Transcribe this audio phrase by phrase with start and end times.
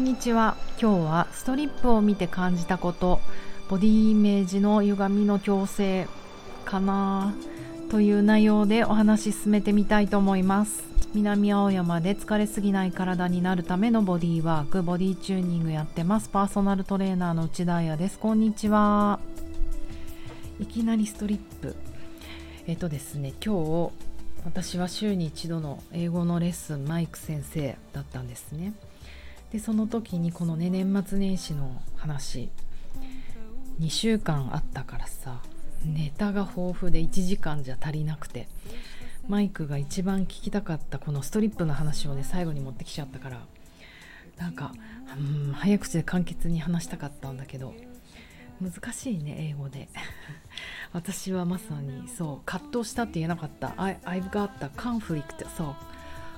[0.00, 0.56] んにちは。
[0.80, 3.20] 今日はストリップを見て感じたこと
[3.68, 6.08] ボディイメージの歪みの矯正
[6.64, 7.34] かな
[7.90, 10.84] という内容でお話し進めてみたいと思います。
[11.12, 16.30] 南青山で疲れすぎない体になるためのボディワークボディチューニングやってます。
[16.30, 18.18] パーソナルトレーナーの内田彩です。
[18.18, 19.20] こんにちは。
[20.60, 21.76] いきなりストリップ。
[22.66, 23.92] えっとですね今日
[24.46, 28.72] 私は週に一度の英語のレッスンマイク先生だったんですね。
[29.52, 32.50] でその時にこのね年末年始の話
[33.80, 35.40] 2週間あったからさ
[35.84, 38.48] ネタが豊富で1時間じゃ足りなくて
[39.28, 43.40] マイクが一番聞きたかったこのストリップの話をね最後に持ってきちゃったから
[44.36, 44.72] なんか
[45.16, 47.74] うん早口で簡潔に話したかったんだけど
[48.60, 49.88] 難しいね英語で。
[50.92, 53.72] 私はまさにそう葛藤したって言えなかった。
[53.78, 55.76] I, I've got a conflict そう。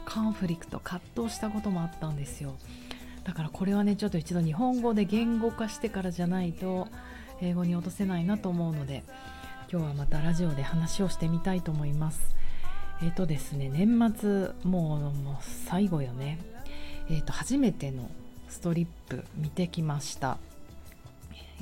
[0.04, 2.54] カンフリクト葛藤したこともあったんですよ。
[3.24, 6.88] だからこれはねちょっと一度日本語で言語化してからじゃないと
[7.40, 9.04] 英語に落とせないなと思うので
[9.70, 12.36] 今日はまたラジオで話をしてみたいと思います。
[13.02, 16.38] えっ、ー、とですね年末もうもう最後よね。
[17.08, 18.10] えっ、ー、と初めての
[18.48, 20.38] ストリップ見てきました。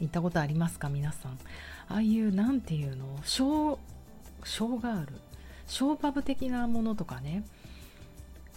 [0.00, 1.38] 行ったことありますか皆さん？
[1.88, 3.04] ああいう何ていうの？
[3.24, 3.78] ショー
[4.44, 5.12] ショーガール？
[5.66, 7.44] ショーパブ的なものとかね。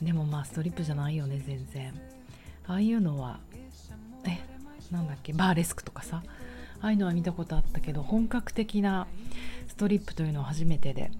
[0.01, 1.93] でもまあストリップじゃないよね全然。
[2.67, 3.39] ああいうのは
[4.25, 4.39] え
[4.91, 6.23] なんだっけバーレスクとかさ
[6.81, 9.07] ああいうのは見たことあったけど本格的な
[9.67, 11.11] ストリップというのは初めてで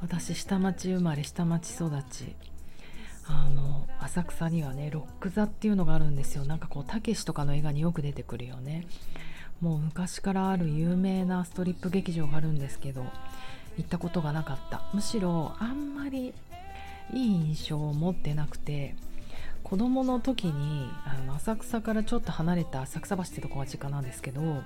[0.00, 2.34] 私下町生まれ下町育ち
[3.28, 6.44] あの浅草にはねロック座っていうのがあるんですよ。
[6.44, 8.86] なんかこうたけしとかの映画によく出てくるよね。
[9.60, 13.04] もう昔からある有名なストリップ劇場があるんですけど
[13.78, 14.82] 行ったことがなかった。
[14.92, 16.34] むしろあんまり
[17.12, 18.94] いい印象を持ってなくて
[19.66, 24.62] 子供の時にあの浅草からちょっと離れた浅草橋ってとこが実家なんですけど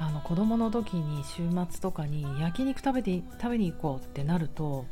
[0.00, 4.86] あの子供の時に週末とかに焼肉食べて食べに行こうってなると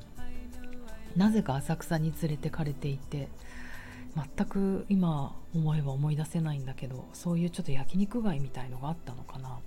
[1.16, 3.26] なぜか浅草に連れてかれていて
[4.14, 9.58] 全く今思えば思い出せないんだけどそういうちょっと焼肉街みたいのがあったのかな。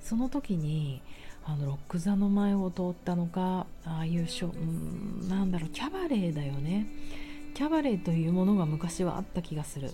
[0.00, 1.00] その時に
[1.46, 6.88] あのロック座の前を通ったのかああいうしょうんなんだろうキャバレーだよね。
[7.54, 9.92] キャバレーというものが昔はあった気がする。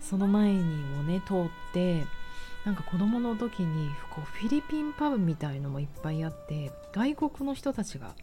[0.00, 1.36] その前にもね通っ
[1.72, 2.04] て
[2.64, 8.14] なんか子供の時にこうフィリピンパブみたいのもいっぱいあって外国の人たちが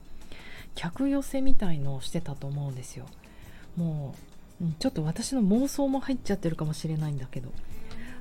[0.76, 3.06] 客寄せみたいのをしてたと思うんですよ。
[3.76, 4.16] も
[4.62, 7.50] うちょっと私の妄想も入っちゃってるかもしれないんだけど。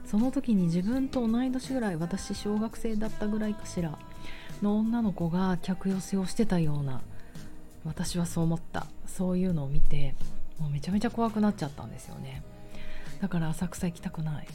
[0.06, 3.98] その時に自分と同い年ぐらい私小学生だったぐらいかしら
[4.62, 7.02] の女の子が客寄せをしてたような
[7.86, 8.86] 私はそう思った。
[9.06, 10.14] そういうのを見て
[10.58, 12.42] もうめちゃめちゃ怖くなっちゃったんですよね。
[13.20, 14.46] だから浅草行きたくない。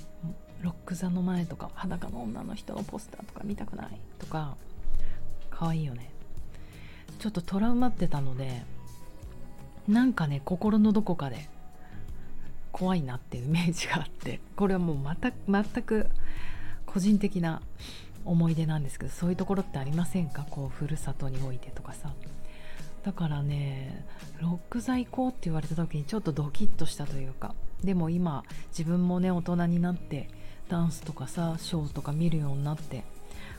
[0.62, 4.00] ロック座の前とか裸の女の人のポスターとか見たくない。
[4.20, 4.56] とか
[5.50, 6.12] 可愛いよね。
[7.20, 8.64] ちょっとトラウマってたので
[9.88, 11.50] なんかね心のどこかで
[12.72, 16.08] 怖いなっていうイメージがあってこれはもうまた全く
[16.86, 17.62] 個人的な
[18.26, 20.46] 思い出なんですけどそういうところってありませんか？
[20.50, 22.14] こうふるさとにおいてとかさ。
[23.04, 24.06] だからね
[24.42, 30.30] ロック座行こうって言われた時にちょっとドキッとしたというかでも今自分もね大人になって
[30.70, 33.04] ダンスとかさショーとか見るようになって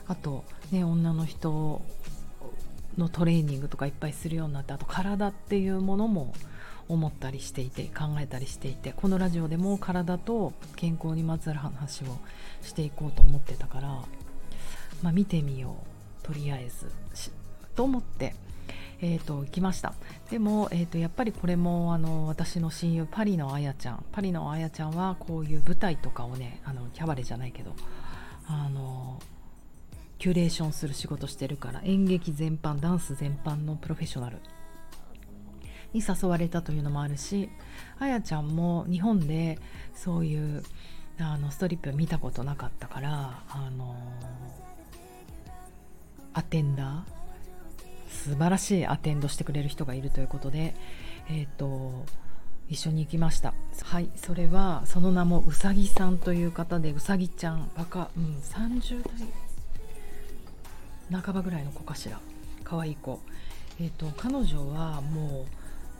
[0.07, 1.81] あとね女の人
[2.97, 6.33] のトレーニングとかいっぱいするようになってあと体っていうものも
[6.89, 12.19] 思ったりしていて考えたりしていてこのラジオでも体と健康にまつわる話を
[12.61, 13.87] していこうと思ってたから、
[15.01, 15.77] まあ、見てみよ
[16.23, 16.91] うとりあえず。
[17.75, 18.35] と思って
[19.05, 19.93] えーと、行きました。
[20.31, 24.05] でも、えーと、やっぱりこれもあの私の親友パリのあやちゃん。
[24.13, 27.75] パリのあやちゃんはこういう舞台とかをねあのキャバレーじゃないけど
[28.47, 29.19] あの
[30.19, 34.37] キュレーションする仕事してるから演劇全般ダンス全般のプロフェッショナル
[35.91, 37.49] に誘われたというのもあるし
[37.99, 39.59] あやちゃんも日本で
[39.93, 40.63] そういう
[41.19, 43.97] あのストリップ見たことなかったからあの
[46.33, 47.22] アテンダー
[48.13, 50.75] 素晴らしいアテンドしてくれる人がいるということで、
[51.29, 52.05] えーと、
[52.69, 53.53] 一緒に行きました。
[53.81, 59.03] はいそれはその名もうさぎさんという方でうさぎちゃん若、うん、30
[61.09, 62.19] 代半ばぐらいの子かしら。
[62.63, 63.19] 可愛い子。
[63.79, 65.45] えっ、ー、と彼女はも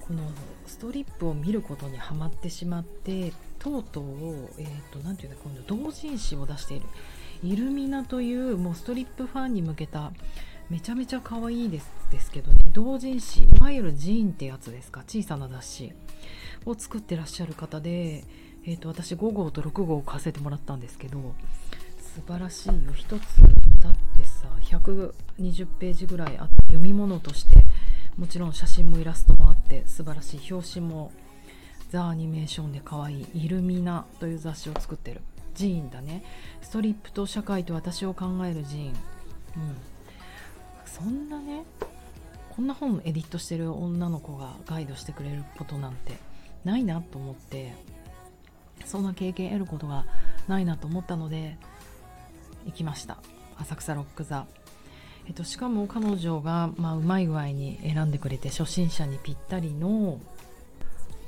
[0.02, 0.22] うこの
[0.66, 6.86] ストリップを見ることにはまってしまってとうとうえっ、ー、と何て言うんだ今度同人誌を出している。
[7.44, 10.14] イルミナというもうストリップファンに向けた
[10.74, 12.58] めちゃめちゃ可愛いですですけどね。
[12.74, 15.04] 同人誌いわゆるジーンってやつですか？
[15.08, 15.94] 小さな雑誌
[16.66, 18.24] を作ってらっしゃる方で
[18.66, 21.36] えーと、私5号と6号を買わせてもらったんですけど
[22.00, 22.92] 素晴らしいよ。
[22.96, 23.22] 一つ
[23.82, 27.68] だってさ120ページぐらいあ読み物として
[28.18, 31.12] もちろん写真もイラストもあって素晴らしい表紙も
[31.92, 35.22] ザ・アニメーションで可愛いイルミナという雑誌を作ってる。
[35.54, 36.24] ジーンだね。
[36.64, 38.88] ストリップと社会と私を考えるジーン。
[38.88, 38.94] うん。
[40.94, 41.64] そんなね
[42.56, 46.14] こんな本エディットしてる女の子がガイドしてくれることなんて
[46.64, 47.74] ないなと思って
[48.86, 50.06] そんな経験得ることが
[50.48, 51.58] ないなと思ったので
[52.66, 53.18] 行きました。
[53.60, 54.46] 浅草ロック座、
[55.28, 60.20] えっと、しかも彼女が、まあ、うまい具合に選んでくれて初心者にぴったりの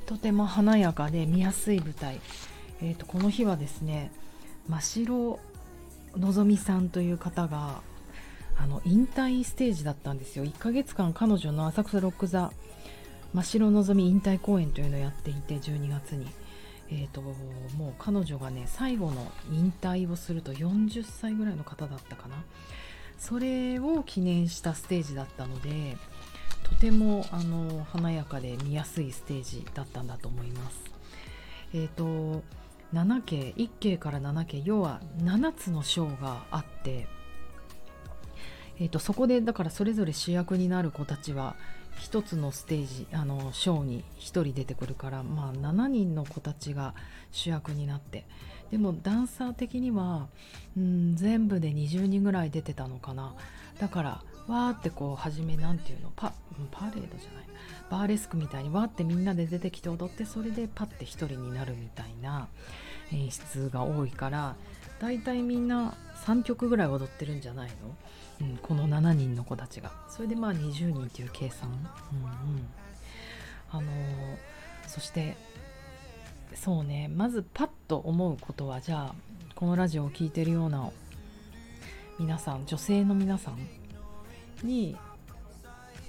[0.06, 2.20] とても華やかで見やすい舞台、
[2.82, 4.12] えっと、この日はですね
[4.68, 5.38] 真城
[6.16, 7.80] のぞみさんという方が
[8.58, 10.44] あの引退ステージだったんですよ。
[10.44, 12.52] 1ヶ月間彼女の浅草ロック座
[13.34, 16.26] 真白のぞみ引退公演というのをやっていて12月に、
[16.88, 22.36] えーと、もう彼女がね最後の引退をすると40歳ぐらいの方だったかな。
[23.18, 25.96] それを記念したステージだったので
[26.64, 30.78] とてもあの華やかで見やすいステージだったんだと思います。
[31.72, 32.42] え、ー、と
[32.94, 37.08] 7期1期から7期要は7つの章があって
[38.78, 41.56] えーと、そこでだからそれぞれ主役になる子たちは
[42.00, 46.94] 1つのステージあのショーに1人出てくるから、まあ、7人の子たちが
[47.32, 48.24] 主役になって。
[48.70, 50.26] でもダンサー的には
[50.76, 53.34] うん全部で20人ぐらい出てたのかな。
[53.78, 56.32] だからわーってこう初め何て言うのパ
[56.72, 57.46] パレードじゃない。
[57.88, 62.48] バーレスクみたいにわーってみんなで出てきて踊ってそれでパッて1人になるみたいな
[63.12, 64.56] 演出が多いから
[65.00, 65.94] だいたいみんな
[66.24, 67.70] 3曲ぐらい踊ってるんじゃない
[68.40, 68.46] の？
[68.48, 69.92] うん、この7人の子たちが。
[70.08, 71.78] それでまあ20人っていう計算、うんう
[72.58, 72.68] ん。
[73.70, 74.38] あのー、
[74.86, 75.36] そして
[76.54, 77.08] そうね。
[77.08, 79.14] まずパッと思うことはじゃあ
[79.54, 80.90] このラジオを聴いてるような
[82.18, 83.58] 皆さん女性の皆さん
[84.66, 84.96] に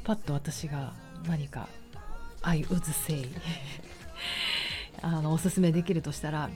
[0.04, 0.94] パッと私が
[1.28, 1.68] 何か
[2.42, 3.28] 「I would say
[5.02, 6.50] あのおすすめできるとしたら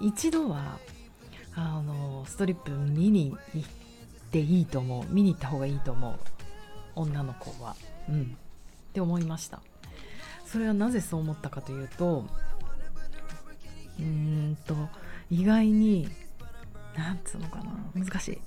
[0.00, 0.78] 一度は
[1.62, 3.68] あのストリップ見に行っ
[4.30, 5.04] ていいと思う。
[5.12, 6.14] 見に行った方がいいと思う。
[6.96, 7.76] 女の子は。
[8.08, 8.22] うん。
[8.22, 9.60] って思いました。
[10.46, 12.24] それはなぜそう思ったかというと
[13.98, 14.74] うーんと
[15.30, 16.08] 意外に
[16.96, 17.72] なんつうのかな。
[17.94, 18.40] 難しい。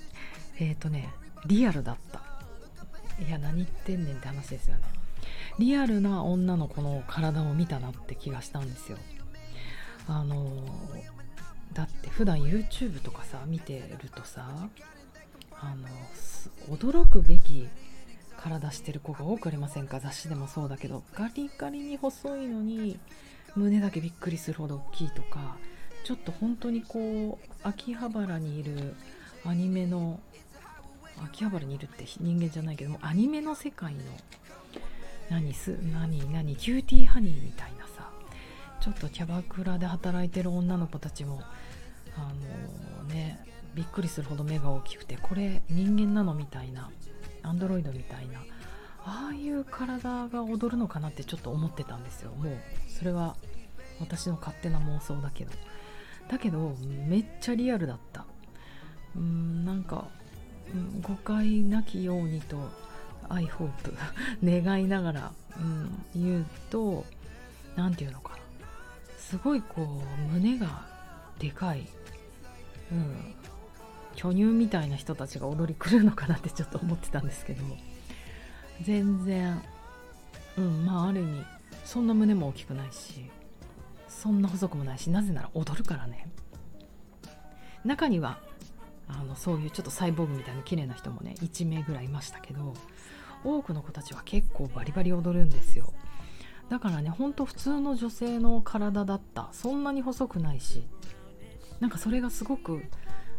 [0.60, 1.14] えっ、ー、とね
[1.46, 2.24] リアルだった。
[3.24, 4.82] いや何言ってんねんって話ですよね。
[5.60, 8.98] リアルな女の子の体を見たなって気がしたんですよ。
[10.08, 10.52] あの
[11.74, 14.48] だって普段 YouTube とかさ見てるとさ
[15.60, 15.88] あの
[16.76, 17.68] 驚くべき
[18.38, 20.00] 体してる子が多くありませんか？
[20.00, 23.00] 雑誌でもそうだけどガリガリに細いのに
[23.56, 25.56] 胸だけびっくりするほど大きいとか
[26.04, 28.96] ちょっと本当にこう秋葉原にいる
[29.46, 30.20] アニメの
[31.24, 34.00] 秋葉原にいるって人間じゃないけどもアニメの世界の
[35.30, 37.93] 何す何何キューティーハニーみたいなさ
[38.84, 41.42] ちょっとキャバクラで働いてる女の子たちも
[42.18, 42.34] あ
[43.00, 43.40] のね
[43.74, 46.92] びっくりするほど目が大きくてこれ人間なのみたいな
[47.44, 48.40] アンドロイドみたいな
[49.06, 52.32] ああいう体が踊るのかなってちょっと思ってたんですよ。
[52.32, 52.58] もう
[52.90, 53.38] それは
[54.02, 55.52] 私の勝手な妄想だけど。
[56.28, 56.76] だけど
[57.08, 58.26] めっちゃリアルだった。
[59.16, 60.08] うんなんか、
[60.74, 62.58] うん、誤解なきようにと
[63.30, 63.72] I hope
[64.44, 67.06] 願いながら、うん、言うと
[67.78, 68.43] 何て言うのかな。
[69.34, 70.86] すごいこう胸が
[71.40, 71.88] でかい、
[72.92, 73.34] うん、
[74.16, 77.64] 巨乳みたいな人たちが踊り来るのかなってちょっと思ってたんですけど
[78.84, 79.60] 全然
[80.56, 81.44] うんまあある意味
[81.84, 83.26] そんな胸も大きくないし
[84.08, 86.28] そんな細くもないしなぜなら踊るからね。
[87.84, 88.38] 中には
[89.08, 92.76] あのそういうちょっとサイボーグみたいな綺麗な人もね1名ぐらいいましたけど
[93.44, 95.92] 多くの子たちは結構バリバリ踊るんですよ。
[96.74, 99.50] だからねほんと普通の女性の体だった。
[99.52, 100.88] そんなに細くないし。
[101.80, 102.82] なんかそれがすごく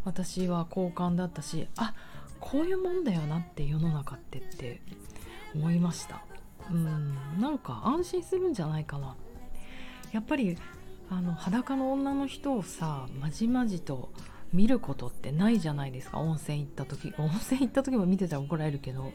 [0.05, 1.95] 私は好感だったしあ
[2.39, 4.81] こういうもんだよなって世の中ってって
[5.53, 6.23] 思いました。
[6.71, 9.17] うんなんか安心するんじゃないかな。
[10.13, 10.57] やっぱり
[11.11, 14.13] あの裸の女の人をさまじまじと
[14.53, 16.21] 見ることってないじゃないですか。
[16.21, 19.11] 温泉行った時温泉行った時も見てたら怒られるけど。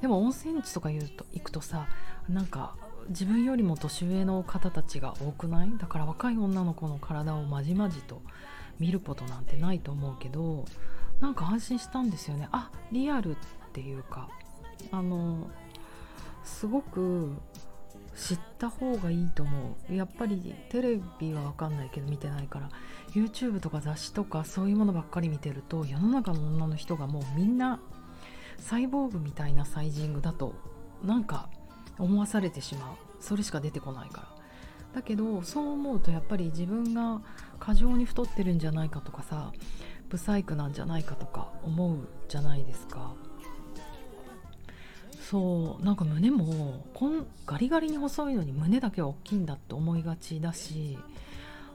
[0.00, 1.88] でも温泉地とか言うと行くとさ
[2.28, 2.76] なんか
[3.08, 5.70] 自分よりも年上の方たちが多くない？
[5.78, 8.22] だから若い女の子の体をまじまじと
[8.78, 10.66] 見ることなんてないと思うけど
[11.20, 12.48] なんか安心したんですよね。
[12.52, 13.36] あリアルっ
[13.72, 14.28] ていうか
[14.90, 15.48] あの
[16.44, 17.34] すごく
[18.14, 19.94] 知った方がいいと思う。
[19.94, 22.68] やっぱりテレビは分かんないけど見てないから。
[23.12, 27.80] YouTube とか雑誌とかそういうものばっかり見てると世の中の女の人がもうみんな
[28.58, 30.54] サイボーグみたいなサイジングだと
[31.02, 31.48] なんか
[31.98, 32.96] 思わされてしまう。
[33.20, 34.28] それしか出てこないから。
[34.94, 37.20] だけどそう思うとやっぱり自分が
[37.60, 39.52] 過剰に太ってるんじゃないかとかさ
[40.08, 43.14] ブサイクなんじゃないかとか思うじゃないですか。
[45.20, 50.98] そうなんか胸もこんガリガリに細いのに胸だけは大きいんだって思いがちだし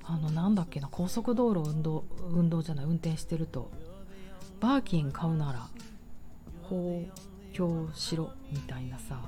[0.04, 3.70] あのなんだっけな高速道路運動運動じゃない運転してると。
[4.60, 5.68] バーキン買うなら
[6.64, 7.06] 包
[7.52, 9.20] 協しろみたいなさ。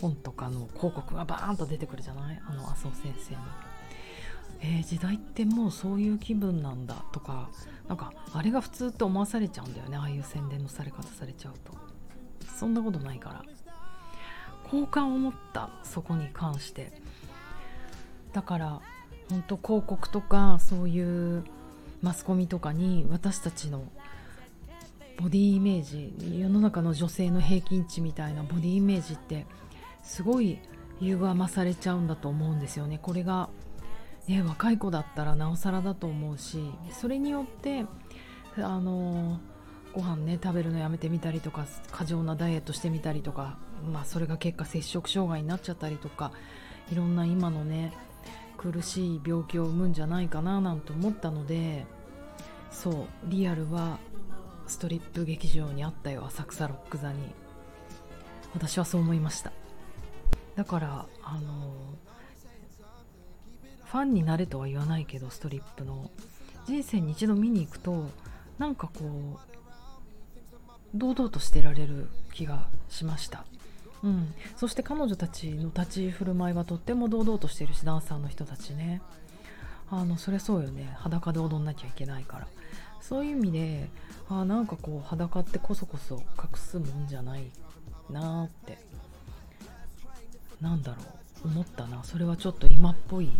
[0.00, 2.40] 本とかの広告がバーンと出てくるじゃない？
[2.48, 3.40] あの麻生先生の。
[4.62, 7.48] えー、時代ってもうそういう気分なんだとか
[7.88, 9.96] なんかあれが普通って思わされちゃうんだよね。
[9.96, 11.72] ああいう宣伝のされ方されちゃうと。
[12.58, 13.44] そんなことないから。
[14.70, 16.92] 好感を持ったそこに関して。
[18.32, 18.80] だから
[19.30, 21.44] 本当広告とかそういう
[22.02, 23.84] マスコミとかに私たちの
[25.18, 29.46] ボディイメージ世の中の女性の平均値みたいなボディイメージって
[30.02, 30.58] すごい
[31.00, 32.98] 歪まされちゃうんだと思うんですよね。
[33.00, 33.48] これが、
[34.28, 37.84] ね、若い子だったらなおさらだと思うしそれによって
[38.56, 39.40] あの
[39.92, 43.58] ご飯ね食べるのやめてみたりとか過剰なダイエットしてみたりとか、
[43.92, 46.32] まあ、それが結果摂食障害になっちゃったりとか
[46.92, 47.92] いろんな今のね
[48.56, 51.86] 苦しい病気を生むんじゃないかななんて思ったので
[52.70, 53.98] そうリアルは
[54.66, 57.34] ストリップ劇場にあったよ浅草ロック座に。
[58.54, 59.52] 私はそう思いました。
[60.60, 61.72] だからあの
[63.86, 66.10] ファンになれとは言わないけどストリップの。
[66.66, 68.10] 人生に一度見に行くと
[68.58, 69.58] なんかこう
[70.94, 73.46] 堂々としてられる気がしました、
[74.04, 79.00] うん、そして彼女たちの立ち振る舞いはとっても堂々としてるしダンサーの人たちね。
[79.90, 80.94] あのそれそうよね。
[80.98, 82.48] 裸で踊んなきゃいけないから。
[83.00, 83.88] そういう意味で
[84.28, 87.50] あなんかこう裸ってこそこそ隠すもんじゃない
[88.10, 88.78] なって。
[90.60, 91.02] なんだろ
[91.44, 92.36] う思ったなそれは。
[92.36, 93.30] ちょっと今っぽい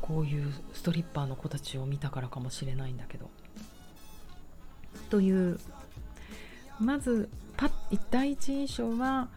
[0.00, 3.30] こういうストリッパーの子たちを見たからかもしれないんだけど
[5.10, 5.58] という
[6.80, 7.70] まずパ
[8.10, 9.28] 第一印象は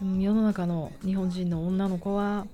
[0.00, 2.46] 世の中の日本人の女の子は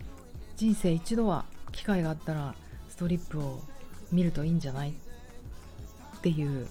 [0.57, 2.55] 人生一度は機会があったら
[2.89, 3.61] ストリップを
[4.11, 6.67] 見るといいんじゃないっていう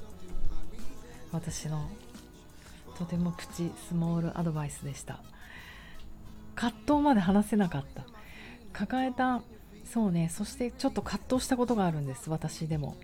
[1.32, 1.89] 私の
[2.98, 5.20] とてもプチスモールアドバイスでした。
[6.55, 8.03] 葛藤まで話せなかった。
[8.74, 9.41] 抱えた
[9.86, 10.29] そうね。
[10.29, 12.29] そしてちょっと葛藤したことがあるんです。
[12.29, 12.96] 私でも。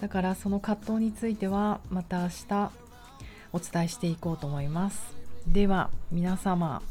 [0.00, 2.70] だからその葛藤についてはまた明日
[3.52, 5.14] お伝えしていこうと思います。
[5.46, 6.82] では皆様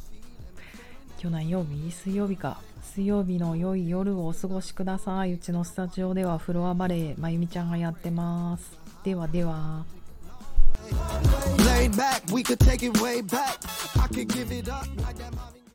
[1.21, 1.91] 今日何曜日？
[1.91, 2.57] 水曜日か。
[2.81, 5.33] 水曜日の良い夜をお過ごしください。
[5.33, 8.77] うちのスタジオではフロアバレーまゆみちゃんがやってます。
[9.03, 9.85] ではでは。
[11.59, 13.59] Laid back, we could take it way back.
[14.01, 14.87] I could give it up.
[15.03, 15.58] Like that.